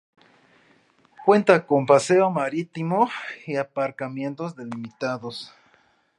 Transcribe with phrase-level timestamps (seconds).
[1.27, 3.07] Cuenta con paseo marítimo
[3.45, 5.53] y aparcamientos delimitados.